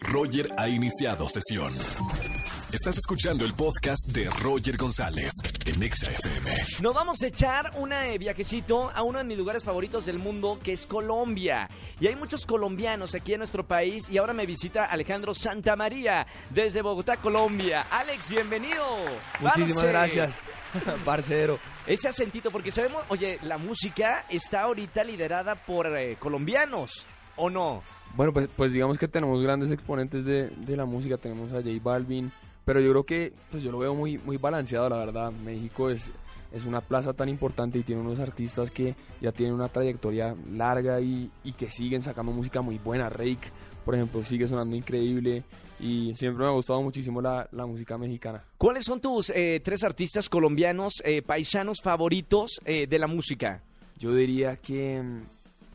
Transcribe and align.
Roger 0.00 0.48
ha 0.58 0.68
iniciado 0.68 1.28
sesión. 1.28 1.76
Estás 2.72 2.96
escuchando 2.96 3.44
el 3.44 3.52
podcast 3.54 4.06
de 4.08 4.30
Roger 4.42 4.76
González 4.76 5.30
en 5.66 5.82
Exa 5.82 6.10
FM. 6.10 6.52
Nos 6.80 6.94
vamos 6.94 7.22
a 7.22 7.26
echar 7.26 7.70
un 7.76 7.92
eh, 7.92 8.16
viajecito 8.18 8.90
a 8.94 9.02
uno 9.02 9.18
de 9.18 9.24
mis 9.24 9.36
lugares 9.36 9.62
favoritos 9.62 10.06
del 10.06 10.18
mundo, 10.18 10.58
que 10.62 10.72
es 10.72 10.86
Colombia. 10.86 11.68
Y 12.00 12.06
hay 12.06 12.16
muchos 12.16 12.46
colombianos 12.46 13.14
aquí 13.14 13.32
en 13.34 13.38
nuestro 13.38 13.66
país 13.66 14.08
y 14.10 14.18
ahora 14.18 14.32
me 14.32 14.46
visita 14.46 14.84
Alejandro 14.86 15.34
Santamaría 15.34 16.26
desde 16.50 16.80
Bogotá, 16.82 17.18
Colombia. 17.18 17.86
Alex, 17.90 18.28
bienvenido. 18.30 18.84
Muchísimas 19.40 19.84
Parce. 19.84 19.88
gracias, 19.88 20.34
parcero. 21.04 21.58
Ese 21.86 22.08
acentito, 22.08 22.50
porque 22.50 22.70
sabemos, 22.70 23.04
oye, 23.08 23.38
la 23.42 23.58
música 23.58 24.24
está 24.30 24.62
ahorita 24.62 25.04
liderada 25.04 25.56
por 25.56 25.94
eh, 25.96 26.16
colombianos, 26.18 27.04
¿o 27.36 27.50
no? 27.50 27.82
Bueno, 28.14 28.32
pues, 28.32 28.48
pues 28.54 28.72
digamos 28.72 28.98
que 28.98 29.08
tenemos 29.08 29.42
grandes 29.42 29.70
exponentes 29.70 30.24
de, 30.24 30.48
de 30.48 30.76
la 30.76 30.84
música. 30.84 31.16
Tenemos 31.16 31.52
a 31.52 31.62
J 31.62 31.70
Balvin, 31.82 32.30
pero 32.64 32.80
yo 32.80 32.90
creo 32.90 33.04
que 33.04 33.32
pues 33.50 33.62
yo 33.62 33.72
lo 33.72 33.78
veo 33.78 33.94
muy, 33.94 34.18
muy 34.18 34.36
balanceado, 34.36 34.88
la 34.88 34.98
verdad. 34.98 35.32
México 35.32 35.88
es, 35.88 36.10
es 36.52 36.64
una 36.66 36.80
plaza 36.80 37.14
tan 37.14 37.28
importante 37.28 37.78
y 37.78 37.82
tiene 37.82 38.02
unos 38.02 38.20
artistas 38.20 38.70
que 38.70 38.94
ya 39.20 39.32
tienen 39.32 39.54
una 39.54 39.68
trayectoria 39.68 40.36
larga 40.50 41.00
y, 41.00 41.30
y 41.42 41.52
que 41.54 41.70
siguen 41.70 42.02
sacando 42.02 42.32
música 42.32 42.60
muy 42.60 42.78
buena. 42.78 43.08
Rake, 43.08 43.50
por 43.84 43.94
ejemplo, 43.94 44.22
sigue 44.22 44.46
sonando 44.46 44.76
increíble 44.76 45.44
y 45.80 46.14
siempre 46.14 46.44
me 46.44 46.50
ha 46.50 46.54
gustado 46.54 46.82
muchísimo 46.82 47.20
la, 47.20 47.48
la 47.50 47.66
música 47.66 47.96
mexicana. 47.98 48.44
¿Cuáles 48.58 48.84
son 48.84 49.00
tus 49.00 49.30
eh, 49.30 49.60
tres 49.64 49.82
artistas 49.84 50.28
colombianos, 50.28 51.02
eh, 51.04 51.22
paisanos 51.22 51.80
favoritos 51.82 52.60
eh, 52.64 52.86
de 52.86 52.98
la 52.98 53.06
música? 53.06 53.62
Yo 53.98 54.14
diría 54.14 54.56
que 54.56 55.02
mm, 55.02 55.22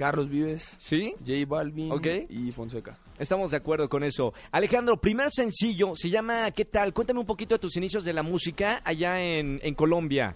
Carlos 0.00 0.30
Vives, 0.30 0.74
¿Sí? 0.78 1.12
J 1.18 1.32
Balvin 1.46 1.92
Ok. 1.92 2.06
y 2.30 2.50
Fonseca. 2.52 2.96
Estamos 3.18 3.50
de 3.50 3.58
acuerdo 3.58 3.86
con 3.86 4.02
eso. 4.02 4.32
Alejandro, 4.50 4.96
primer 4.96 5.28
sencillo 5.30 5.94
se 5.94 6.08
llama 6.08 6.50
¿Qué 6.52 6.64
tal? 6.64 6.94
Cuéntame 6.94 7.20
un 7.20 7.26
poquito 7.26 7.54
de 7.54 7.58
tus 7.58 7.76
inicios 7.76 8.02
de 8.04 8.14
la 8.14 8.22
música 8.22 8.80
allá 8.82 9.20
en, 9.20 9.60
en 9.62 9.74
Colombia. 9.74 10.34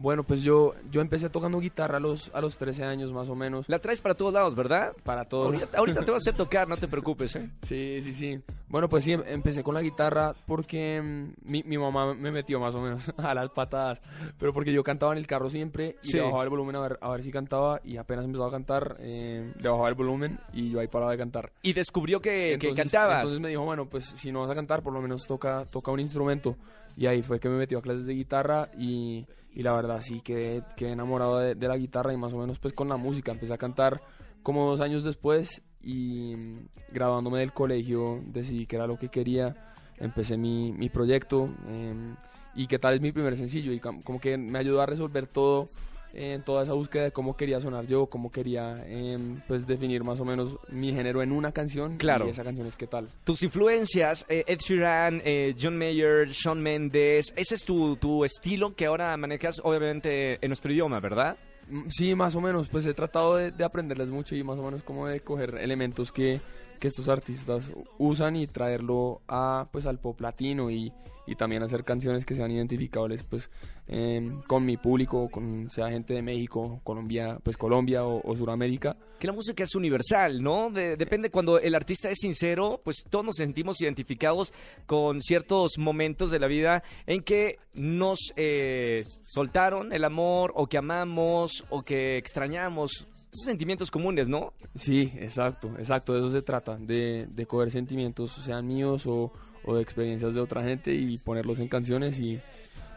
Bueno, 0.00 0.22
pues 0.22 0.42
yo, 0.42 0.74
yo 0.92 1.00
empecé 1.00 1.28
tocando 1.28 1.58
guitarra 1.58 1.96
a 1.96 2.00
los, 2.00 2.30
a 2.32 2.40
los 2.40 2.56
13 2.56 2.84
años 2.84 3.12
más 3.12 3.28
o 3.28 3.34
menos. 3.34 3.68
La 3.68 3.80
traes 3.80 4.00
para 4.00 4.14
todos 4.14 4.32
lados, 4.32 4.54
¿verdad? 4.54 4.92
Para 5.02 5.24
todo. 5.24 5.46
Ahorita, 5.46 5.76
ahorita 5.76 6.04
te 6.04 6.10
vas 6.12 6.22
a 6.22 6.30
hacer 6.30 6.34
tocar, 6.36 6.68
no 6.68 6.76
te 6.76 6.86
preocupes, 6.86 7.34
¿eh? 7.34 7.50
Sí, 7.62 8.00
sí, 8.02 8.14
sí. 8.14 8.40
Bueno, 8.68 8.88
pues 8.88 9.02
sí, 9.02 9.12
em- 9.12 9.24
empecé 9.26 9.64
con 9.64 9.74
la 9.74 9.82
guitarra 9.82 10.34
porque 10.46 11.02
mm, 11.02 11.50
mi, 11.50 11.62
mi 11.64 11.78
mamá 11.78 12.14
me 12.14 12.30
metió 12.30 12.60
más 12.60 12.74
o 12.76 12.80
menos 12.80 13.12
a 13.18 13.34
las 13.34 13.50
patadas. 13.50 14.00
Pero 14.38 14.52
porque 14.52 14.72
yo 14.72 14.84
cantaba 14.84 15.12
en 15.12 15.18
el 15.18 15.26
carro 15.26 15.50
siempre 15.50 15.96
y 16.04 16.08
Sí. 16.10 16.16
le 16.16 16.22
bajaba 16.22 16.44
el 16.44 16.50
volumen 16.50 16.76
a 16.76 16.80
ver, 16.80 16.98
a 17.00 17.10
ver 17.10 17.22
si 17.24 17.32
cantaba. 17.32 17.80
Y 17.82 17.96
apenas 17.96 18.24
empezaba 18.24 18.48
a 18.48 18.52
cantar, 18.52 18.96
eh, 19.00 19.52
le 19.58 19.68
bajaba 19.68 19.88
el 19.88 19.94
volumen 19.96 20.38
y 20.52 20.70
yo 20.70 20.78
ahí 20.78 20.86
paraba 20.86 21.10
de 21.10 21.18
cantar. 21.18 21.50
Y 21.62 21.72
descubrió 21.72 22.20
que, 22.20 22.56
que 22.60 22.72
cantabas. 22.72 23.16
Entonces 23.16 23.40
me 23.40 23.48
dijo, 23.48 23.64
bueno, 23.64 23.86
pues 23.86 24.04
si 24.04 24.30
no 24.30 24.42
vas 24.42 24.50
a 24.50 24.54
cantar, 24.54 24.82
por 24.82 24.92
lo 24.92 25.00
menos 25.00 25.26
toca, 25.26 25.64
toca 25.64 25.90
un 25.90 25.98
instrumento. 25.98 26.56
Y 26.98 27.06
ahí 27.06 27.22
fue 27.22 27.38
que 27.38 27.48
me 27.48 27.56
metió 27.56 27.78
a 27.78 27.82
clases 27.82 28.06
de 28.06 28.14
guitarra 28.14 28.68
y, 28.76 29.24
y 29.52 29.62
la 29.62 29.72
verdad 29.72 30.00
sí 30.02 30.20
quedé, 30.20 30.64
quedé 30.76 30.90
enamorado 30.90 31.38
de, 31.38 31.54
de 31.54 31.68
la 31.68 31.76
guitarra 31.76 32.12
y 32.12 32.16
más 32.16 32.32
o 32.34 32.38
menos 32.38 32.58
pues 32.58 32.74
con 32.74 32.88
la 32.88 32.96
música. 32.96 33.30
Empecé 33.30 33.54
a 33.54 33.58
cantar 33.58 34.00
como 34.42 34.68
dos 34.68 34.80
años 34.80 35.04
después 35.04 35.62
y 35.80 36.34
mm, 36.34 36.58
graduándome 36.92 37.38
del 37.38 37.52
colegio 37.52 38.20
decidí 38.26 38.66
que 38.66 38.74
era 38.74 38.88
lo 38.88 38.98
que 38.98 39.10
quería. 39.10 39.54
Empecé 39.98 40.36
mi, 40.36 40.72
mi 40.72 40.88
proyecto 40.88 41.48
em, 41.68 42.16
y 42.56 42.66
qué 42.66 42.80
tal 42.80 42.94
es 42.94 43.00
mi 43.00 43.12
primer 43.12 43.36
sencillo 43.36 43.72
y 43.72 43.78
com- 43.78 44.02
como 44.02 44.20
que 44.20 44.36
me 44.36 44.58
ayudó 44.58 44.80
a 44.82 44.86
resolver 44.86 45.28
todo 45.28 45.68
en 46.14 46.42
toda 46.42 46.62
esa 46.64 46.72
búsqueda 46.72 47.04
de 47.04 47.12
cómo 47.12 47.36
quería 47.36 47.60
sonar 47.60 47.86
yo, 47.86 48.06
cómo 48.06 48.30
quería 48.30 48.84
em, 48.86 49.40
pues 49.46 49.66
definir 49.66 50.02
más 50.04 50.18
o 50.20 50.24
menos 50.24 50.56
mi 50.70 50.92
género 50.92 51.22
en 51.22 51.32
una 51.32 51.52
canción 51.52 51.96
Claro. 51.96 52.26
y 52.26 52.30
esa 52.30 52.44
canción 52.44 52.66
es 52.66 52.76
qué 52.76 52.86
tal. 52.86 53.08
Tus 53.24 53.42
influencias, 53.42 54.24
eh, 54.28 54.44
Ed 54.46 54.58
Sheeran, 54.58 55.20
eh, 55.24 55.54
John 55.60 55.76
Mayer, 55.76 56.28
Shawn 56.28 56.60
Mendes, 56.60 57.32
ese 57.36 57.54
es 57.54 57.64
tu, 57.64 57.96
tu 57.96 58.24
estilo 58.24 58.74
que 58.74 58.86
ahora 58.86 59.16
manejas 59.16 59.60
obviamente 59.62 60.34
en 60.44 60.48
nuestro 60.48 60.72
idioma, 60.72 61.00
¿verdad? 61.00 61.36
Mm, 61.68 61.88
Sí, 61.88 62.14
más 62.14 62.34
o 62.34 62.40
menos, 62.40 62.68
pues 62.68 62.86
he 62.86 62.94
tratado 62.94 63.36
de, 63.36 63.50
de 63.50 63.64
aprenderles 63.64 64.08
mucho 64.08 64.34
y 64.34 64.42
más 64.42 64.58
o 64.58 64.62
menos 64.62 64.82
como 64.82 65.06
de 65.06 65.20
coger 65.20 65.56
elementos 65.60 66.10
que, 66.10 66.40
que 66.78 66.88
estos 66.88 67.08
artistas 67.08 67.70
usan 67.98 68.36
y 68.36 68.46
traerlo 68.46 69.20
a 69.28 69.68
pues 69.72 69.86
al 69.86 69.98
pop 69.98 70.20
latino 70.20 70.70
y, 70.70 70.92
y 71.26 71.34
también 71.34 71.62
hacer 71.62 71.84
canciones 71.84 72.24
que 72.24 72.34
sean 72.34 72.50
identificables 72.50 73.22
pues 73.24 73.50
em, 73.86 74.40
con 74.42 74.64
mi 74.64 74.76
público, 74.76 75.28
con 75.30 75.68
sea 75.70 75.90
gente 75.90 76.14
de 76.14 76.22
México, 76.22 76.80
Colombia, 76.84 77.38
pues 77.42 77.56
Colombia 77.56 78.04
o, 78.04 78.20
o 78.24 78.36
Suramérica. 78.36 78.96
Que 79.18 79.26
la 79.26 79.32
música 79.32 79.64
es 79.64 79.74
universal, 79.74 80.42
¿no? 80.42 80.70
De- 80.70 80.96
depende 80.96 81.30
cuando 81.30 81.58
el 81.58 81.74
artista 81.74 82.08
es 82.10 82.18
sincero, 82.20 82.80
pues 82.84 83.04
todos 83.10 83.24
nos 83.24 83.36
sentimos 83.36 83.80
identificados 83.80 84.52
con 84.86 85.20
ciertos 85.20 85.72
momentos 85.78 86.30
de 86.30 86.38
la 86.38 86.46
vida 86.46 86.82
en 87.06 87.22
que 87.22 87.56
nos 87.74 88.32
eh, 88.36 89.02
soltaron 89.24 89.92
el 89.92 90.04
amor 90.04 90.52
o 90.54 90.66
que 90.66 90.78
amamos 90.78 91.64
o 91.70 91.82
que 91.82 92.16
extrañamos. 92.18 93.06
Esos 93.32 93.44
sentimientos 93.44 93.90
comunes, 93.90 94.28
¿no? 94.28 94.54
Sí, 94.74 95.12
exacto, 95.16 95.70
exacto, 95.78 96.14
de 96.14 96.20
eso 96.20 96.32
se 96.32 96.42
trata, 96.42 96.76
de, 96.76 97.26
de 97.30 97.46
coger 97.46 97.70
sentimientos, 97.70 98.32
sean 98.32 98.66
míos 98.66 99.06
o, 99.06 99.32
o 99.64 99.74
de 99.76 99.82
experiencias 99.82 100.34
de 100.34 100.40
otra 100.40 100.62
gente 100.62 100.94
y 100.94 101.18
ponerlos 101.18 101.58
en 101.58 101.68
canciones 101.68 102.18
y, 102.20 102.40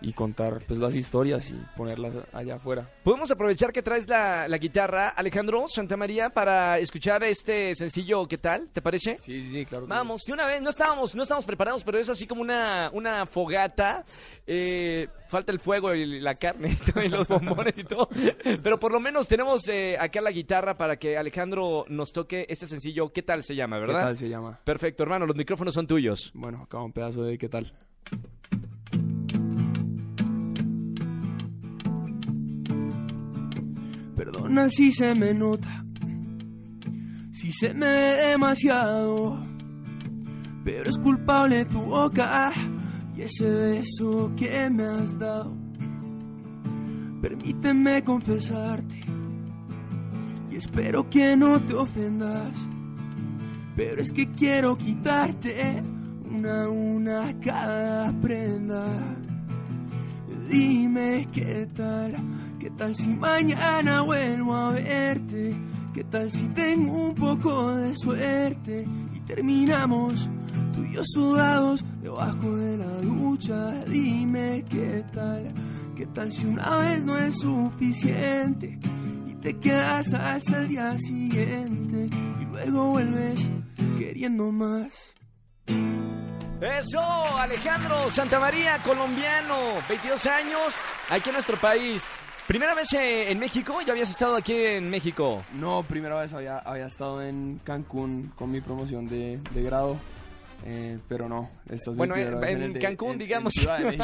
y 0.00 0.12
contar 0.12 0.62
pues 0.66 0.78
las 0.78 0.94
historias 0.94 1.50
y 1.50 1.54
ponerlas 1.76 2.14
allá 2.32 2.56
afuera. 2.56 2.90
Podemos 3.02 3.30
aprovechar 3.30 3.72
que 3.72 3.82
traes 3.82 4.08
la, 4.08 4.48
la 4.48 4.58
guitarra, 4.58 5.08
Alejandro 5.10 5.66
Santamaría, 5.68 6.30
para 6.30 6.78
escuchar 6.78 7.24
este 7.24 7.74
sencillo, 7.74 8.26
¿qué 8.26 8.38
tal? 8.38 8.68
¿Te 8.72 8.82
parece? 8.82 9.18
Sí, 9.22 9.42
sí, 9.42 9.50
sí, 9.50 9.66
claro. 9.66 9.86
Vamos, 9.86 10.22
de 10.26 10.32
una 10.32 10.46
vez, 10.46 10.62
no 10.62 10.70
estábamos, 10.70 11.14
no 11.14 11.22
estábamos 11.22 11.44
preparados, 11.46 11.84
pero 11.84 11.98
es 11.98 12.08
así 12.08 12.26
como 12.26 12.42
una, 12.42 12.90
una 12.92 13.26
fogata. 13.26 14.04
Eh, 14.46 15.08
falta 15.28 15.50
el 15.50 15.58
fuego 15.58 15.92
y 15.94 16.20
la 16.20 16.34
carne 16.34 16.76
y 17.04 17.08
los 17.08 17.26
bombones 17.26 17.76
y 17.76 17.84
todo. 17.84 18.08
Pero 18.62 18.78
por 18.78 18.92
lo 18.92 19.00
menos 19.00 19.26
tenemos 19.26 19.68
eh, 19.68 19.96
acá 19.98 20.20
la 20.20 20.30
guitarra 20.30 20.76
para 20.76 20.96
que 20.96 21.16
Alejandro 21.16 21.84
nos 21.88 22.12
toque 22.12 22.46
este 22.48 22.66
sencillo. 22.66 23.12
¿Qué 23.12 23.22
tal 23.22 23.42
se 23.42 23.54
llama, 23.54 23.78
verdad? 23.78 23.98
¿Qué 23.98 24.04
tal 24.04 24.16
se 24.16 24.28
llama? 24.28 24.60
Perfecto, 24.64 25.02
hermano, 25.02 25.26
los 25.26 25.36
micrófonos 25.36 25.74
son 25.74 25.86
tuyos. 25.86 26.30
Bueno, 26.34 26.62
acá 26.62 26.78
un 26.78 26.92
pedazo 26.92 27.22
de 27.22 27.38
qué 27.38 27.48
tal. 27.48 27.72
Perdona 34.16 34.70
si 34.70 34.92
se 34.92 35.14
me 35.14 35.34
nota, 35.34 35.84
si 37.32 37.52
se 37.52 37.74
me 37.74 37.86
ve 37.86 38.28
demasiado, 38.30 39.42
pero 40.64 40.88
es 40.88 40.96
culpable 40.96 41.66
tu 41.66 41.82
boca 41.82 42.50
y 43.14 43.20
ese 43.20 43.44
beso 43.44 44.32
que 44.34 44.70
me 44.70 44.84
has 44.84 45.18
dado. 45.18 45.54
Permíteme 47.20 48.02
confesarte 48.02 49.00
y 50.50 50.56
espero 50.56 51.10
que 51.10 51.36
no 51.36 51.60
te 51.60 51.74
ofendas. 51.74 52.52
Pero 53.76 54.00
es 54.00 54.10
que 54.10 54.32
quiero 54.32 54.78
quitarte 54.78 55.82
una 56.30 56.64
a 56.64 56.68
una 56.70 57.38
cada 57.40 58.10
prenda. 58.20 58.86
Dime 60.48 61.28
qué 61.32 61.68
tal, 61.74 62.14
qué 62.58 62.70
tal 62.70 62.94
si 62.94 63.08
mañana 63.08 64.02
vuelvo 64.02 64.54
a 64.54 64.72
verte. 64.72 65.56
¿Qué 65.96 66.04
tal 66.04 66.30
si 66.30 66.46
tengo 66.48 67.06
un 67.06 67.14
poco 67.14 67.74
de 67.74 67.94
suerte 67.94 68.86
y 69.14 69.20
terminamos 69.20 70.28
tú 70.74 70.84
y 70.84 70.92
yo 70.92 71.02
sudados 71.04 71.82
debajo 72.02 72.54
de 72.54 72.76
la 72.76 73.00
ducha? 73.00 73.82
Dime 73.86 74.62
qué 74.68 75.02
tal, 75.12 75.54
qué 75.96 76.04
tal 76.04 76.30
si 76.30 76.44
una 76.44 76.76
vez 76.76 77.02
no 77.02 77.16
es 77.16 77.36
suficiente 77.36 78.78
y 79.26 79.34
te 79.36 79.58
quedas 79.58 80.12
hasta 80.12 80.58
el 80.58 80.68
día 80.68 80.98
siguiente 80.98 82.10
y 82.42 82.44
luego 82.44 82.90
vuelves 82.90 83.40
queriendo 83.98 84.52
más. 84.52 84.92
Eso, 86.60 87.00
Alejandro 87.00 88.08
Santamaría, 88.08 88.82
colombiano, 88.82 89.74
22 89.88 90.26
años, 90.26 90.74
aquí 91.10 91.28
en 91.28 91.34
nuestro 91.34 91.58
país. 91.58 92.02
Primera 92.46 92.74
vez 92.74 92.94
eh, 92.94 93.30
en 93.30 93.38
México, 93.38 93.78
ya 93.84 93.92
habías 93.92 94.08
estado 94.08 94.36
aquí 94.36 94.54
en 94.54 94.88
México. 94.88 95.44
No, 95.52 95.82
primera 95.82 96.18
vez 96.18 96.32
había, 96.32 96.62
estado 96.86 97.20
en 97.20 97.58
Cancún 97.62 98.32
con 98.36 98.50
mi 98.50 98.62
promoción 98.62 99.06
de 99.06 99.40
grado. 99.54 99.98
Eh, 100.64 100.98
pero 101.08 101.28
no, 101.28 101.50
esta 101.66 101.90
es 101.90 101.96
mi 101.96 101.96
Bueno, 101.96 102.14
vez 102.14 102.50
en, 102.50 102.62
el 102.62 102.78
Cancún, 102.78 103.12
en 103.12 103.18
digamos. 103.18 103.52
Ciudad 103.52 103.78
de. 103.78 103.98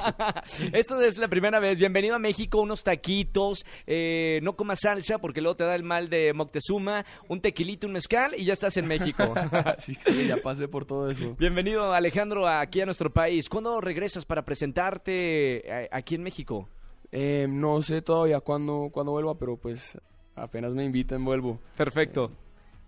Esto 0.79 1.01
es 1.01 1.19
la 1.19 1.29
primera 1.29 1.59
vez. 1.59 1.79
Bienvenido 1.79 2.15
a 2.15 2.19
México, 2.19 2.61
unos 2.61 2.83
taquitos. 2.85 3.65
eh, 3.87 4.39
no 4.43 4.55
comas 4.55 4.81
salsa 4.81 5.19
porque 5.19 5.41
luego 5.41 5.57
te 5.57 5.65
da 5.65 5.75
el 5.75 5.83
mal 5.83 6.09
de 6.09 6.33
Moctezuma. 6.33 7.05
Un 7.29 7.41
tequilito, 7.41 7.87
un 7.87 7.95
mezcal 7.95 8.35
y 8.37 8.45
ya 8.45 8.53
estás 8.53 8.77
en 8.77 8.87
México. 8.87 9.35
Que 10.05 10.27
ya 10.27 10.37
pasé 10.37 10.69
por 10.69 10.85
todo 10.85 11.11
eso. 11.11 11.35
Bienvenido, 11.39 11.93
Alejandro, 11.93 12.47
aquí 12.47 12.81
a 12.81 12.85
nuestro 12.85 13.11
país. 13.13 13.49
¿Cuándo 13.49 13.81
regresas 13.81 14.25
para 14.25 14.43
presentarte 14.43 15.85
eh, 15.85 15.89
aquí 15.91 16.15
en 16.15 16.23
México? 16.23 16.69
Eh, 17.11 17.47
no 17.49 17.83
sé 17.83 18.03
todavía 18.03 18.41
cuándo, 18.41 18.89
cuándo 18.93 19.13
vuelva, 19.13 19.35
pero 19.39 19.57
pues 19.57 19.99
apenas 20.37 20.73
me 20.73 20.85
inviten 20.85 21.25
vuelvo. 21.25 21.59
Perfecto. 21.77 22.31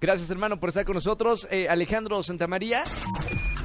Gracias, 0.00 0.30
hermano, 0.30 0.58
por 0.60 0.68
estar 0.68 0.84
con 0.84 0.94
nosotros. 0.94 1.48
Alejandro 1.68 2.22
Santamaría. 2.22 2.84